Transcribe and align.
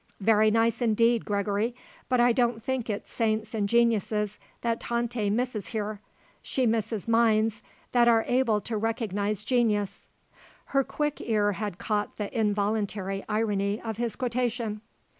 "Very 0.19 0.49
nice 0.49 0.81
indeed, 0.81 1.25
Gregory. 1.25 1.75
But 2.09 2.19
I 2.19 2.31
don't 2.31 2.63
think 2.63 2.89
it 2.89 3.03
is 3.05 3.09
saints 3.11 3.53
and 3.53 3.69
geniuses 3.69 4.39
that 4.61 4.79
Tante 4.79 5.29
misses 5.29 5.67
here; 5.67 6.01
she 6.41 6.65
misses 6.65 7.07
minds 7.07 7.61
that 7.91 8.07
are 8.07 8.25
able 8.27 8.61
to 8.61 8.77
recognise 8.77 9.43
genius." 9.43 10.09
Her 10.65 10.83
quick 10.83 11.21
ear 11.21 11.51
had 11.51 11.77
caught 11.77 12.17
the 12.17 12.35
involuntary 12.35 13.23
irony 13.29 13.79
of 13.79 13.97
his 13.97 14.15
quotation. 14.15 14.81